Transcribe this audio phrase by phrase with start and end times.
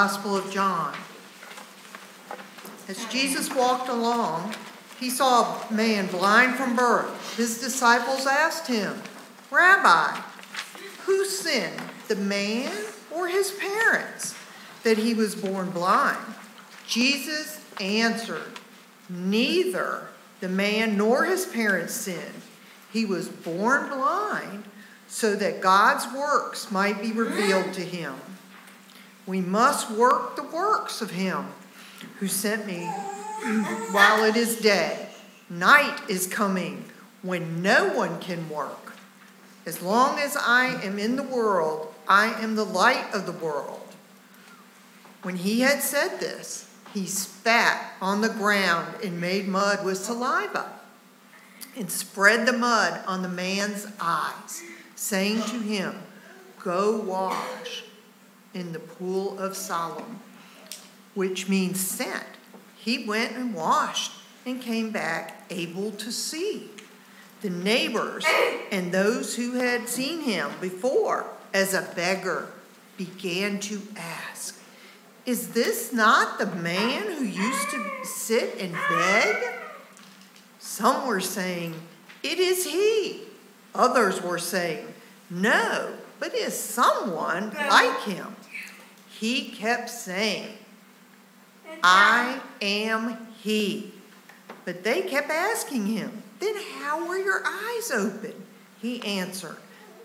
[0.00, 0.94] Gospel of John.
[2.86, 4.54] As Jesus walked along,
[5.00, 7.36] he saw a man blind from birth.
[7.36, 9.02] His disciples asked him,
[9.50, 10.20] Rabbi,
[11.04, 12.70] who sinned, the man
[13.12, 14.36] or his parents,
[14.84, 16.24] that he was born blind?
[16.86, 18.60] Jesus answered,
[19.08, 22.42] Neither the man nor his parents sinned.
[22.92, 24.62] He was born blind
[25.08, 28.14] so that God's works might be revealed to him.
[29.28, 31.48] We must work the works of him
[32.18, 32.86] who sent me
[33.92, 35.10] while it is day.
[35.50, 36.86] Night is coming
[37.20, 38.94] when no one can work.
[39.66, 43.86] As long as I am in the world, I am the light of the world.
[45.20, 50.72] When he had said this, he spat on the ground and made mud with saliva
[51.76, 54.62] and spread the mud on the man's eyes,
[54.94, 55.96] saying to him,
[56.58, 57.84] Go wash
[58.54, 60.20] in the pool of Siloam,
[61.14, 62.24] which means sent.
[62.76, 64.12] He went and washed
[64.46, 66.70] and came back able to see.
[67.42, 68.24] The neighbors
[68.72, 72.48] and those who had seen him before as a beggar
[72.96, 74.60] began to ask,
[75.24, 79.54] Is this not the man who used to sit and beg?
[80.58, 81.74] Some were saying,
[82.22, 83.22] It is he.
[83.74, 84.92] Others were saying,
[85.30, 88.34] No, but is someone like him.
[89.18, 90.56] He kept saying,
[91.82, 93.92] I am he.
[94.64, 98.34] But they kept asking him, Then how were your eyes open?
[98.80, 99.56] He answered,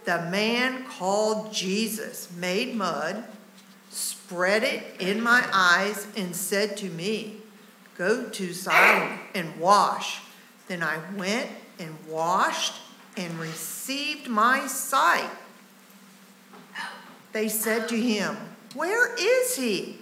[0.06, 3.24] The man called Jesus made mud,
[3.92, 7.38] spread it in my eyes, and said to me,
[7.96, 10.22] Go to Siloam and wash.
[10.68, 12.82] Then I went and washed
[13.16, 15.30] and received my sight.
[17.32, 18.38] They said to him,
[18.74, 19.98] Where is he?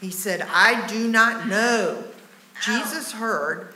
[0.00, 2.04] He said, I do not know.
[2.62, 3.74] Jesus heard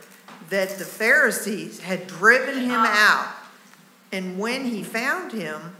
[0.49, 3.11] that the Pharisees had driven him ah.
[3.11, 3.35] out.
[4.11, 5.75] And when he found him,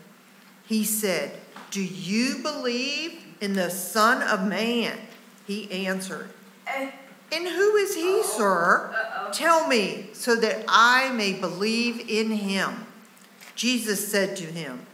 [0.66, 1.40] he said,
[1.72, 4.98] Do you believe in the Son of Man?
[5.46, 6.30] He answered,
[6.68, 6.92] eh.
[7.32, 9.32] And who is he, oh, sir?
[9.34, 12.86] Tell me, so that I may believe in him.
[13.56, 14.86] Jesus said to him,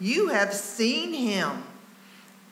[0.00, 1.62] You have seen him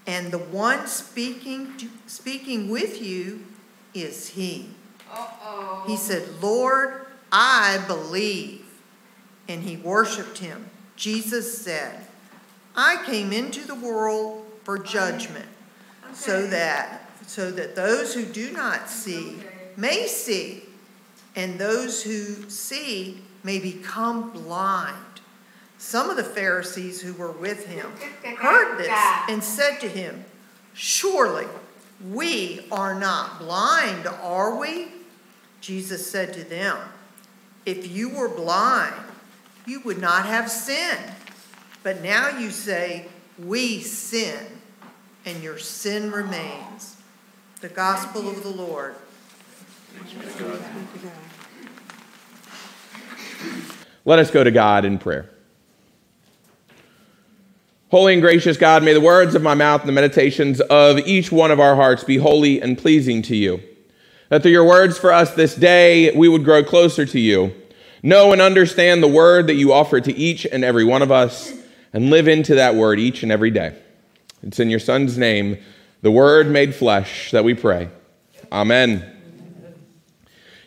[0.07, 3.45] and the one speaking to, speaking with you
[3.95, 4.71] is he.
[5.11, 5.85] Uh-oh.
[5.87, 8.65] He said, "Lord, I believe."
[9.49, 10.71] And he worshiped him.
[10.97, 12.07] Jesus said,
[12.77, 15.49] "I came into the world for judgment,
[16.05, 16.15] okay.
[16.15, 19.69] so that so that those who do not see okay.
[19.77, 20.65] may see,
[21.37, 25.12] and those who see may become blind."
[25.83, 27.91] Some of the Pharisees who were with him
[28.39, 28.89] heard this
[29.29, 30.25] and said to him,
[30.75, 31.47] Surely
[32.09, 34.87] we are not blind, are we?
[35.61, 36.79] Jesus said to them,
[37.67, 38.95] If you were blind,
[39.67, 41.13] you would not have sinned.
[41.83, 44.47] But now you say, We sin,
[45.27, 46.97] and your sin remains.
[47.61, 48.95] The gospel of the Lord.
[54.05, 55.32] Let us go to God in prayer.
[57.93, 61.31] Holy and gracious God, may the words of my mouth and the meditations of each
[61.31, 63.63] one of our hearts be holy and pleasing to you.
[64.31, 67.55] That through your words for us this day, we would grow closer to you,
[68.03, 71.53] know and understand the word that you offer to each and every one of us,
[71.93, 73.77] and live into that word each and every day.
[74.43, 75.59] It's in your Son's name,
[76.01, 77.91] the Word made flesh, that we pray.
[78.51, 79.05] Amen.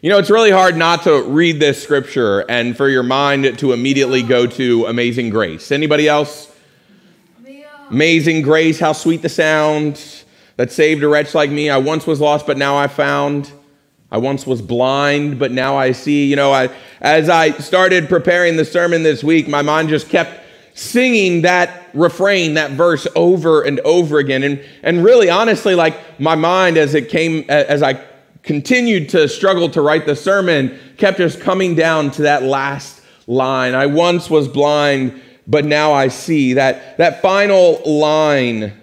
[0.04, 3.74] You know, it's really hard not to read this scripture and for your mind to
[3.74, 5.72] immediately go to amazing grace.
[5.72, 6.52] Anybody else?
[7.90, 10.02] Amazing grace, how sweet the sound
[10.58, 11.70] that saved a wretch like me.
[11.70, 13.52] I once was lost, but now I found.
[14.12, 16.26] I once was blind, but now I see.
[16.26, 20.42] You know, I, as I started preparing the sermon this week, my mind just kept
[20.74, 24.42] singing that refrain, that verse over and over again.
[24.42, 28.04] And, and really, honestly, like my mind as it came, as I
[28.42, 33.76] continued to struggle to write the sermon, kept just coming down to that last line.
[33.76, 36.54] I once was blind, but now I see.
[36.54, 38.74] That, that final line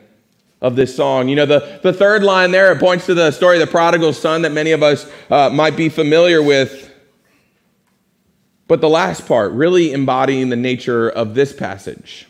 [0.61, 1.29] of this song.
[1.29, 4.13] You know, the, the third line there, it points to the story of the prodigal
[4.13, 6.91] son that many of us uh, might be familiar with.
[8.69, 12.27] But the last part, really embodying the nature of this passage.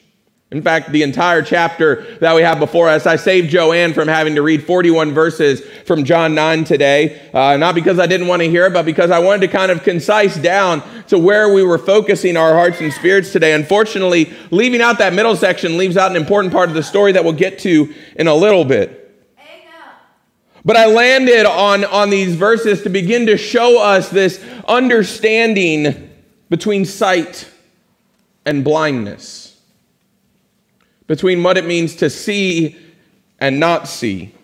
[0.52, 4.34] In fact, the entire chapter that we have before us, I saved Joanne from having
[4.34, 7.22] to read 41 verses from John 9 today.
[7.32, 9.72] Uh, not because I didn't want to hear it, but because I wanted to kind
[9.72, 13.54] of concise down to where we were focusing our hearts and spirits today.
[13.54, 17.24] Unfortunately, leaving out that middle section leaves out an important part of the story that
[17.24, 18.98] we'll get to in a little bit.
[20.66, 26.10] But I landed on, on these verses to begin to show us this understanding
[26.50, 27.50] between sight
[28.44, 29.41] and blindness
[31.12, 32.74] between what it means to see
[33.38, 34.34] and not see,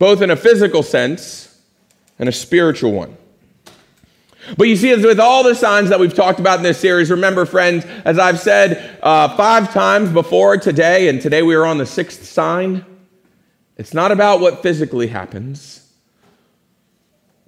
[0.00, 1.60] both in a physical sense
[2.18, 3.16] and a spiritual one.
[4.58, 7.08] But you see, as with all the signs that we've talked about in this series,
[7.08, 11.78] remember, friends, as I've said uh, five times before today, and today we are on
[11.78, 12.84] the sixth sign,
[13.76, 15.88] it's not about what physically happens,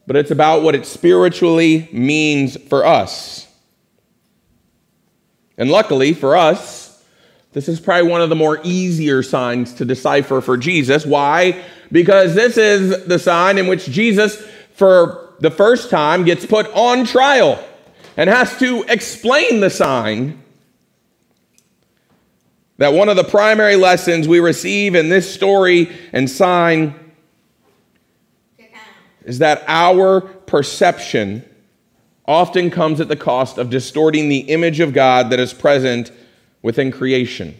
[0.06, 3.45] but it's about what it spiritually means for us.
[5.58, 7.02] And luckily for us,
[7.52, 11.06] this is probably one of the more easier signs to decipher for Jesus.
[11.06, 11.64] Why?
[11.90, 14.36] Because this is the sign in which Jesus,
[14.74, 17.62] for the first time, gets put on trial
[18.16, 20.42] and has to explain the sign.
[22.78, 26.94] That one of the primary lessons we receive in this story and sign
[29.24, 31.42] is that our perception
[32.28, 36.10] often comes at the cost of distorting the image of God that is present
[36.62, 37.54] within creation.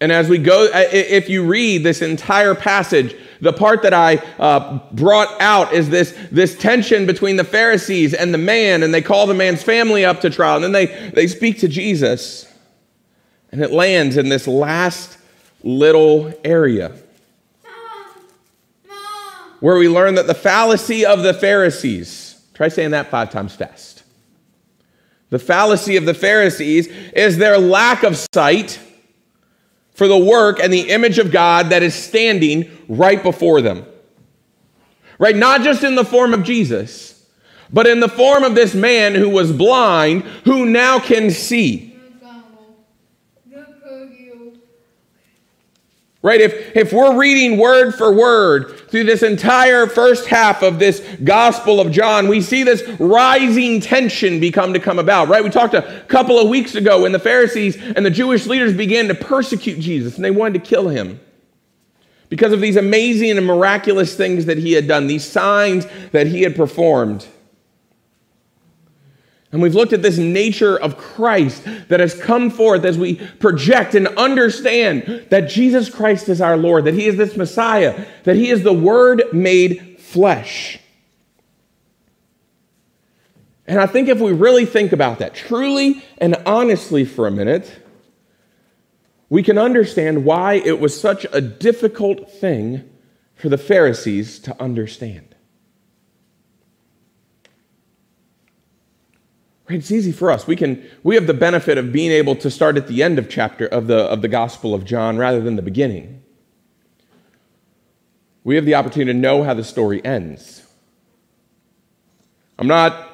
[0.00, 4.80] And as we go, if you read this entire passage, the part that I uh,
[4.92, 9.26] brought out is this, this tension between the Pharisees and the man, and they call
[9.26, 12.50] the man's family up to trial, and then they, they speak to Jesus.
[13.52, 15.18] And it lands in this last
[15.62, 16.92] little area
[19.58, 22.29] where we learn that the fallacy of the Pharisees
[22.60, 24.02] Try saying that five times fast.
[25.30, 28.78] The fallacy of the Pharisees is their lack of sight
[29.94, 33.86] for the work and the image of God that is standing right before them.
[35.18, 35.34] Right?
[35.34, 37.24] Not just in the form of Jesus,
[37.72, 41.89] but in the form of this man who was blind, who now can see.
[46.22, 46.42] Right?
[46.42, 51.80] If, if we're reading word for word through this entire first half of this Gospel
[51.80, 55.42] of John, we see this rising tension become to come about, right?
[55.42, 59.08] We talked a couple of weeks ago when the Pharisees and the Jewish leaders began
[59.08, 61.20] to persecute Jesus and they wanted to kill him
[62.28, 66.42] because of these amazing and miraculous things that he had done, these signs that he
[66.42, 67.26] had performed.
[69.52, 73.96] And we've looked at this nature of Christ that has come forth as we project
[73.96, 78.50] and understand that Jesus Christ is our Lord, that He is this Messiah, that He
[78.50, 80.78] is the Word made flesh.
[83.66, 87.80] And I think if we really think about that truly and honestly for a minute,
[89.28, 92.88] we can understand why it was such a difficult thing
[93.36, 95.29] for the Pharisees to understand.
[99.70, 99.78] Right?
[99.78, 100.48] It's easy for us.
[100.48, 103.28] We can we have the benefit of being able to start at the end of
[103.28, 106.24] chapter of the of the Gospel of John rather than the beginning.
[108.42, 110.66] We have the opportunity to know how the story ends.
[112.58, 113.10] I'm not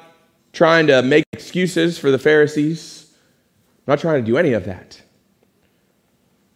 [0.51, 3.05] trying to make excuses for the Pharisees.
[3.85, 4.99] I'm not trying to do any of that.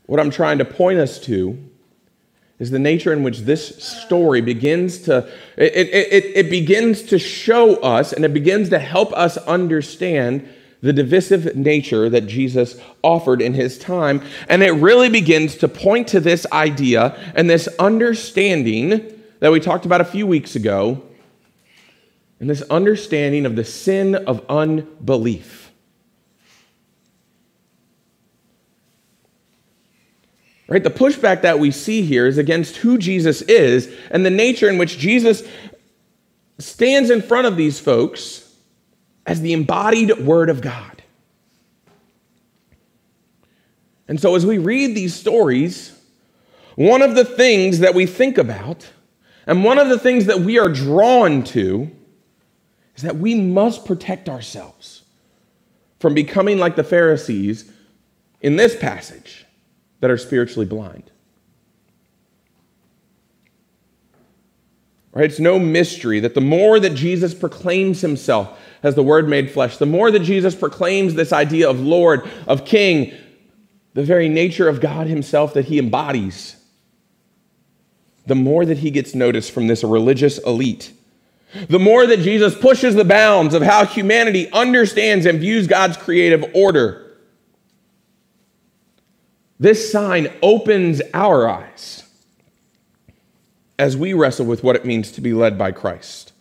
[0.08, 1.64] What I'm trying to point us to
[2.62, 5.28] is the nature in which this story begins to
[5.58, 10.48] it, it, it, begins to show us and it begins to help us understand
[10.82, 14.22] the divisive nature that jesus offered in his time.
[14.48, 19.88] And it really begins to point to this idea and this understanding that we talked
[19.88, 21.02] about a few weeks ago
[22.40, 25.61] and this understanding of the sin of unbelief
[30.72, 30.82] Right?
[30.82, 34.78] The pushback that we see here is against who Jesus is and the nature in
[34.78, 35.44] which Jesus
[36.60, 38.56] stands in front of these folks
[39.26, 41.04] as the embodied Word of God.
[44.08, 45.94] And so, as we read these stories,
[46.76, 48.90] one of the things that we think about,
[49.46, 51.92] and one of the things that we are drawn to,
[52.96, 55.04] is that we must protect ourselves
[56.00, 57.70] from becoming like the Pharisees
[58.40, 59.46] in this passage
[60.02, 61.10] that are spiritually blind.
[65.14, 65.30] Right?
[65.30, 69.78] It's no mystery that the more that Jesus proclaims himself as the Word made flesh,
[69.78, 73.14] the more that Jesus proclaims this idea of Lord, of King,
[73.94, 76.56] the very nature of God himself that he embodies,
[78.26, 80.94] the more that he gets noticed from this religious elite.
[81.68, 86.46] The more that Jesus pushes the bounds of how humanity understands and views God's creative
[86.56, 87.01] order.
[89.62, 92.04] This sign opens our eyes
[93.78, 96.34] as we wrestle with what it means to be led by Christ.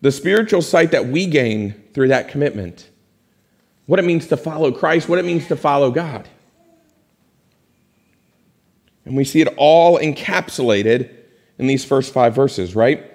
[0.00, 2.88] The spiritual sight that we gain through that commitment,
[3.86, 6.28] what it means to follow Christ, what it means to follow God.
[9.04, 11.10] And we see it all encapsulated
[11.58, 13.10] in these first five verses, right?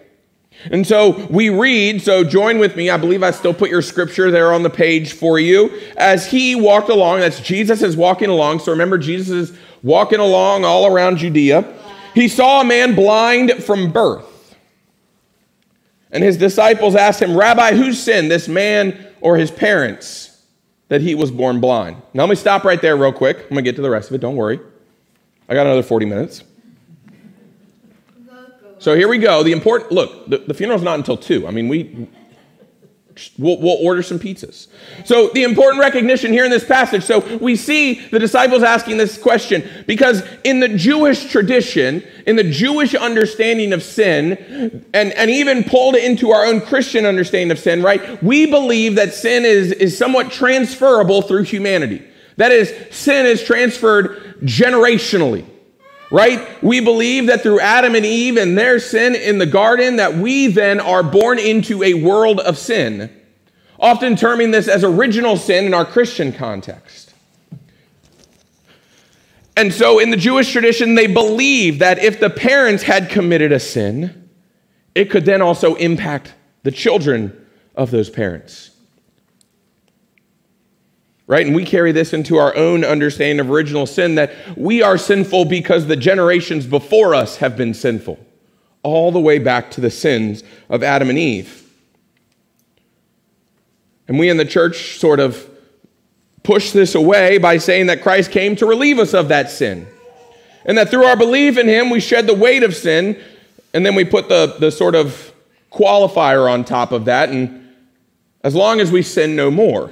[0.72, 2.90] And so we read, so join with me.
[2.90, 5.72] I believe I still put your scripture there on the page for you.
[5.96, 8.60] As he walked along, that's Jesus is walking along.
[8.60, 11.76] So remember, Jesus is walking along all around Judea
[12.14, 14.26] he saw a man blind from birth.
[16.12, 20.44] And his disciples asked him, Rabbi, who sinned, this man or his parents,
[20.88, 22.02] that he was born blind?
[22.14, 23.38] Now, let me stop right there, real quick.
[23.38, 24.22] I'm going to get to the rest of it.
[24.22, 24.60] Don't worry.
[25.48, 26.44] I got another 40 minutes.
[28.80, 29.44] So here we go.
[29.44, 31.48] The important look, the, the funeral's not until 2.
[31.48, 32.08] I mean, we
[33.38, 34.68] We'll, we'll, order some pizzas.
[35.04, 37.04] So, the important recognition here in this passage.
[37.04, 42.50] So, we see the disciples asking this question because in the Jewish tradition, in the
[42.50, 47.84] Jewish understanding of sin, and, and even pulled into our own Christian understanding of sin,
[47.84, 48.24] right?
[48.24, 52.02] We believe that sin is, is somewhat transferable through humanity.
[52.38, 55.46] That is, sin is transferred generationally
[56.12, 56.62] right?
[56.64, 60.48] We believe that through Adam and Eve and their sin in the garden, that we
[60.48, 63.16] then are born into a world of sin,
[63.80, 67.14] often terming this as original sin in our Christian context.
[69.56, 73.60] And so in the Jewish tradition, they believe that if the parents had committed a
[73.60, 74.30] sin,
[74.96, 78.69] it could then also impact the children of those parents
[81.30, 81.46] right?
[81.46, 85.46] And we carry this into our own understanding of original sin that we are sinful
[85.46, 88.18] because the generations before us have been sinful,
[88.82, 91.72] all the way back to the sins of Adam and Eve.
[94.08, 95.48] And we in the church sort of
[96.42, 99.88] push this away by saying that Christ came to relieve us of that sin.
[100.66, 103.22] And that through our belief in him, we shed the weight of sin.
[103.76, 105.32] And then we put the, the sort of
[105.72, 107.30] qualifier on top of that.
[107.30, 107.70] And
[108.44, 109.92] as long as we sin no more.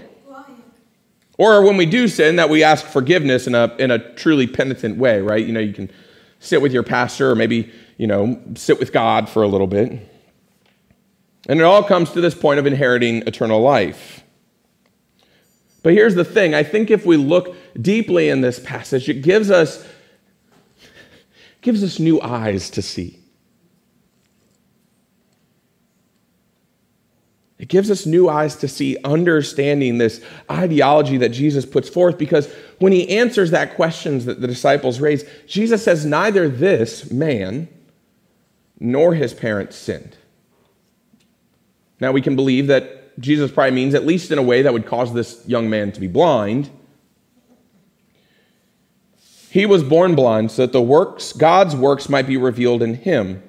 [1.38, 4.98] Or when we do sin, that we ask forgiveness in a, in a truly penitent
[4.98, 5.46] way, right?
[5.46, 5.92] You know, you can
[6.40, 9.92] sit with your pastor or maybe, you know, sit with God for a little bit.
[11.48, 14.24] And it all comes to this point of inheriting eternal life.
[15.84, 19.52] But here's the thing I think if we look deeply in this passage, it gives
[19.52, 19.88] us,
[21.62, 23.20] gives us new eyes to see.
[27.60, 32.54] It gives us new eyes to see, understanding this ideology that Jesus puts forth, because
[32.78, 37.68] when he answers that questions that the disciples raise, Jesus says, Neither this man
[38.80, 40.16] nor his parents sinned.
[42.00, 44.86] Now, we can believe that Jesus probably means, at least in a way that would
[44.86, 46.70] cause this young man to be blind.
[49.50, 53.42] He was born blind so that the works, God's works, might be revealed in him.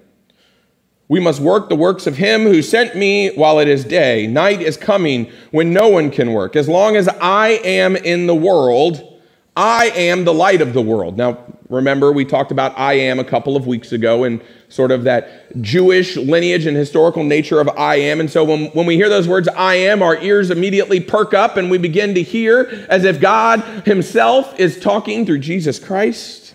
[1.09, 4.27] We must work the works of him who sent me while it is day.
[4.27, 6.55] Night is coming when no one can work.
[6.55, 9.19] As long as I am in the world,
[9.57, 11.17] I am the light of the world.
[11.17, 11.39] Now,
[11.71, 15.61] remember, we talked about I am a couple of weeks ago and sort of that
[15.63, 18.21] Jewish lineage and historical nature of I am.
[18.21, 21.57] And so when, when we hear those words, I am, our ears immediately perk up
[21.57, 26.48] and we begin to hear as if God Himself is talking through Jesus Christ.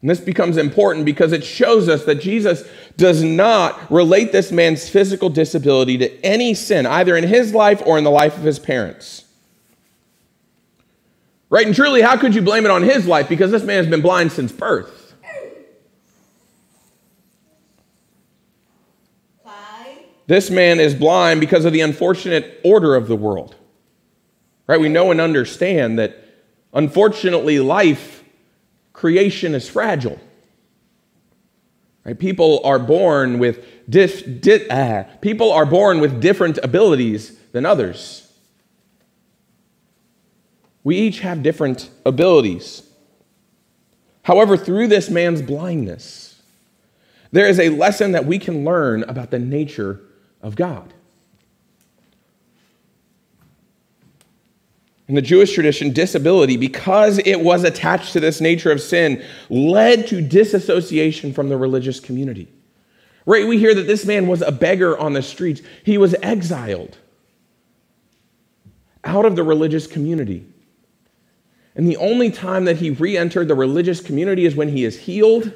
[0.00, 2.62] And this becomes important because it shows us that Jesus
[2.96, 7.98] does not relate this man's physical disability to any sin, either in his life or
[7.98, 9.24] in the life of his parents.
[11.50, 11.66] Right?
[11.66, 13.28] And truly, how could you blame it on his life?
[13.28, 14.94] Because this man has been blind since birth.
[20.28, 23.56] This man is blind because of the unfortunate order of the world.
[24.66, 24.78] Right?
[24.78, 26.22] We know and understand that
[26.74, 28.17] unfortunately, life
[28.98, 30.18] creation is fragile.
[32.04, 32.18] Right?
[32.18, 38.28] People are born with dif, di, uh, people are born with different abilities than others.
[40.82, 42.82] We each have different abilities.
[44.22, 46.42] However, through this man's blindness,
[47.30, 50.00] there is a lesson that we can learn about the nature
[50.42, 50.92] of God.
[55.08, 60.06] In the Jewish tradition, disability, because it was attached to this nature of sin, led
[60.08, 62.46] to disassociation from the religious community.
[63.24, 63.46] Right?
[63.46, 66.98] We hear that this man was a beggar on the streets, he was exiled
[69.04, 70.46] out of the religious community.
[71.74, 74.98] And the only time that he re entered the religious community is when he is
[74.98, 75.52] healed,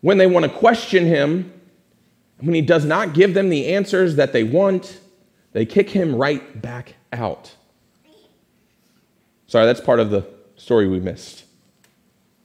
[0.00, 1.52] when they want to question him,
[2.40, 4.98] when he does not give them the answers that they want,
[5.58, 7.52] they kick him right back out.
[9.48, 10.24] Sorry, that's part of the
[10.54, 11.42] story we missed.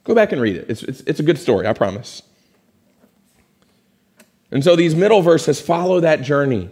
[0.03, 0.65] Go back and read it.
[0.67, 2.23] It's, it's, it's a good story, I promise.
[4.49, 6.71] And so these middle verses follow that journey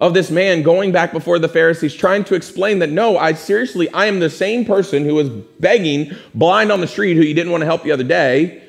[0.00, 3.88] of this man going back before the Pharisees, trying to explain that no, I seriously,
[3.90, 7.52] I am the same person who was begging blind on the street who you didn't
[7.52, 8.60] want to help the other day.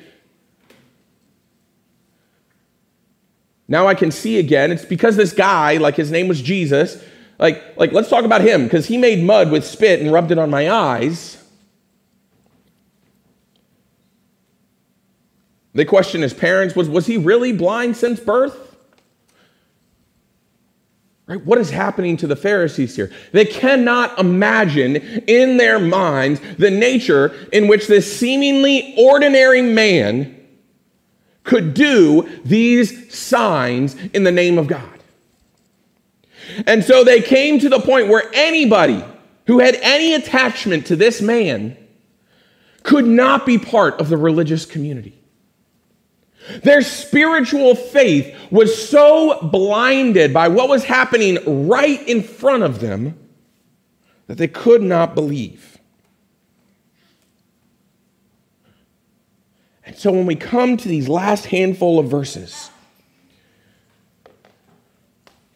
[3.68, 4.72] Now I can see again.
[4.72, 7.02] It's because this guy, like his name was Jesus,
[7.38, 10.38] like, like let's talk about him, because he made mud with spit and rubbed it
[10.38, 11.34] on my eyes.
[15.74, 16.74] They questioned his parents.
[16.74, 18.76] Was, was he really blind since birth?
[21.26, 21.44] Right?
[21.44, 23.12] What is happening to the Pharisees here?
[23.32, 30.37] They cannot imagine in their minds the nature in which this seemingly ordinary man
[31.48, 35.00] could do these signs in the name of God.
[36.66, 39.02] And so they came to the point where anybody
[39.46, 41.74] who had any attachment to this man
[42.82, 45.18] could not be part of the religious community.
[46.62, 53.18] Their spiritual faith was so blinded by what was happening right in front of them
[54.26, 55.77] that they could not believe.
[59.88, 62.70] And so when we come to these last handful of verses,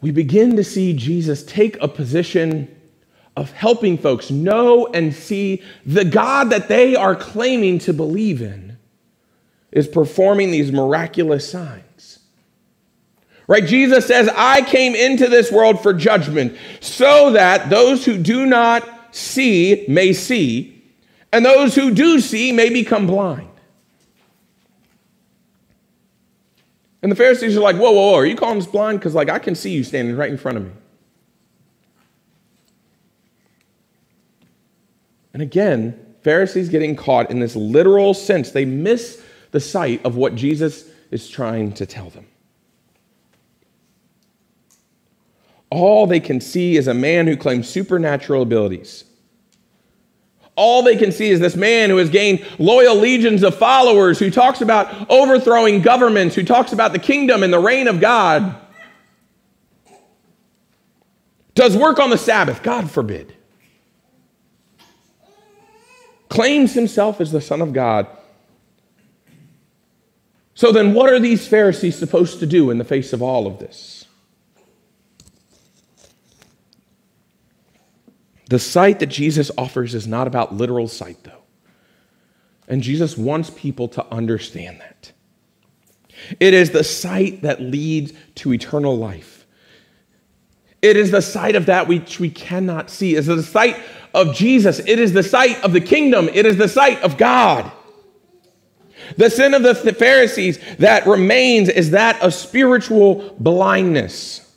[0.00, 2.74] we begin to see Jesus take a position
[3.36, 8.78] of helping folks know and see the God that they are claiming to believe in
[9.70, 12.18] is performing these miraculous signs.
[13.46, 13.66] Right?
[13.66, 19.14] Jesus says, I came into this world for judgment so that those who do not
[19.14, 20.82] see may see,
[21.32, 23.51] and those who do see may become blind.
[27.02, 29.00] And the Pharisees are like, whoa, whoa, whoa, are you calling us blind?
[29.00, 30.70] Because, like, I can see you standing right in front of me.
[35.32, 38.52] And again, Pharisees getting caught in this literal sense.
[38.52, 42.26] They miss the sight of what Jesus is trying to tell them.
[45.70, 49.04] All they can see is a man who claims supernatural abilities.
[50.54, 54.30] All they can see is this man who has gained loyal legions of followers, who
[54.30, 58.54] talks about overthrowing governments, who talks about the kingdom and the reign of God.
[61.54, 63.34] Does work on the Sabbath, God forbid.
[66.28, 68.06] Claims himself as the Son of God
[70.54, 73.58] so then, what are these Pharisees supposed to do in the face of all of
[73.58, 74.04] this?
[78.52, 81.40] The sight that Jesus offers is not about literal sight, though.
[82.68, 85.10] And Jesus wants people to understand that.
[86.38, 89.46] It is the sight that leads to eternal life.
[90.82, 93.14] It is the sight of that which we cannot see.
[93.14, 93.80] It is the sight
[94.12, 94.80] of Jesus.
[94.80, 96.28] It is the sight of the kingdom.
[96.28, 97.72] It is the sight of God.
[99.16, 104.51] The sin of the Pharisees that remains is that of spiritual blindness.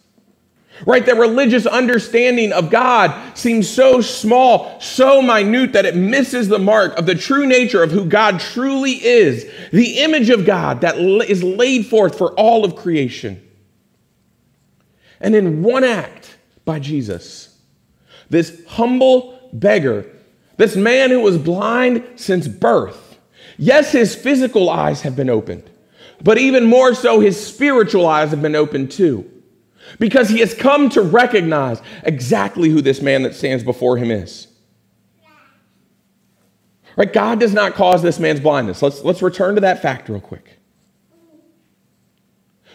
[0.85, 1.05] Right?
[1.05, 6.97] Their religious understanding of God seems so small, so minute that it misses the mark
[6.97, 11.43] of the true nature of who God truly is, the image of God that is
[11.43, 13.41] laid forth for all of creation.
[15.21, 17.57] And in one act by Jesus,
[18.29, 20.05] this humble beggar,
[20.57, 23.05] this man who was blind since birth,
[23.57, 25.69] Yes, his physical eyes have been opened,
[26.21, 29.31] but even more so, his spiritual eyes have been opened too.
[29.99, 34.47] Because he has come to recognize exactly who this man that stands before him is.
[36.95, 37.11] Right?
[37.11, 38.81] God does not cause this man's blindness.
[38.81, 40.59] Let's, let's return to that fact real quick.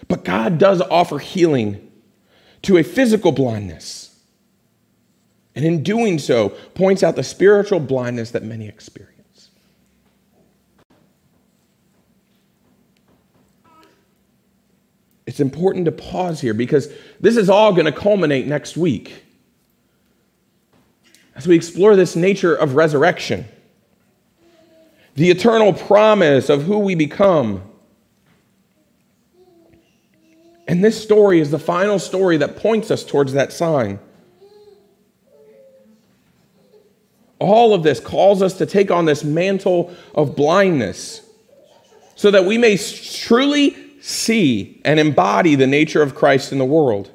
[0.09, 1.91] But God does offer healing
[2.63, 4.19] to a physical blindness.
[5.55, 9.20] And in doing so, points out the spiritual blindness that many experience.
[15.31, 19.23] It's important to pause here because this is all going to culminate next week.
[21.37, 23.47] as we explore this nature of resurrection,
[25.15, 27.63] the eternal promise of who we become.
[30.67, 34.01] And this story is the final story that points us towards that sign.
[37.39, 41.23] All of this calls us to take on this mantle of blindness
[42.17, 47.11] so that we may truly see and embody the nature of Christ in the world.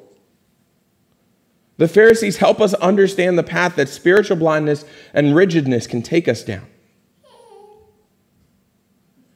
[1.78, 6.42] The Pharisees help us understand the path that spiritual blindness and rigidness can take us
[6.42, 6.66] down.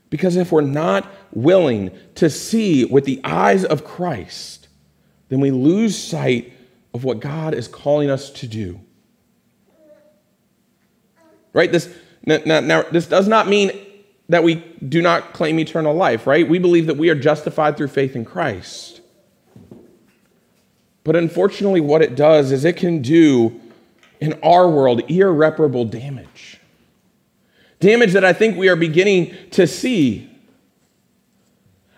[0.09, 4.69] Because if we're not willing to see with the eyes of Christ,
[5.29, 6.53] then we lose sight
[6.95, 8.81] of what God is calling us to do.
[11.53, 11.71] Right?
[11.71, 13.71] This, now, now, this does not mean
[14.31, 14.55] that we
[14.89, 16.49] do not claim eternal life, right?
[16.49, 19.01] We believe that we are justified through faith in Christ.
[21.03, 23.61] But unfortunately, what it does is it can do
[24.21, 26.61] in our world irreparable damage.
[27.81, 30.31] Damage that I think we are beginning to see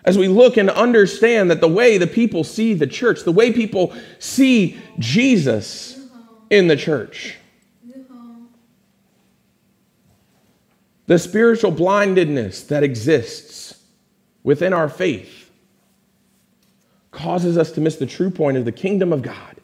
[0.03, 3.53] as we look and understand that the way the people see the church, the way
[3.53, 5.99] people see Jesus
[6.49, 7.37] in the church,
[11.13, 13.79] the spiritual blindedness that exists
[14.41, 15.51] within our faith
[17.11, 19.57] causes us to miss the true point of the kingdom of God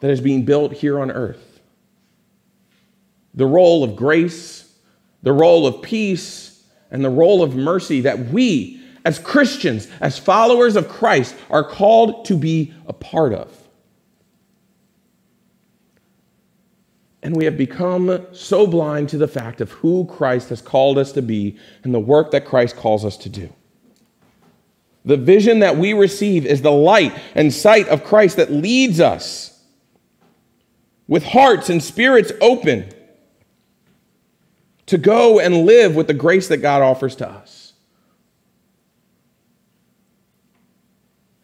[0.00, 1.60] that is being built here on earth.
[3.34, 4.74] The role of grace,
[5.22, 10.76] the role of peace, and the role of mercy that we, as Christians, as followers
[10.76, 13.65] of Christ, are called to be a part of.
[17.26, 21.10] And we have become so blind to the fact of who Christ has called us
[21.10, 23.52] to be and the work that Christ calls us to do.
[25.04, 29.60] The vision that we receive is the light and sight of Christ that leads us
[31.08, 32.90] with hearts and spirits open
[34.86, 37.65] to go and live with the grace that God offers to us.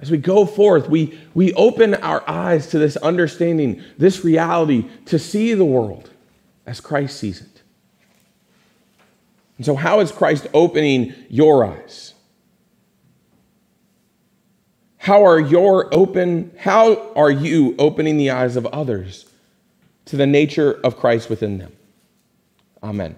[0.02, 5.18] As we go forth, we, we open our eyes to this understanding, this reality, to
[5.18, 6.10] see the world
[6.66, 7.62] as Christ sees it.
[9.56, 12.14] And so, how is Christ opening your eyes?
[14.98, 19.26] How are your open how are you opening the eyes of others
[20.06, 21.72] to the nature of Christ within them?
[22.82, 23.16] Amen.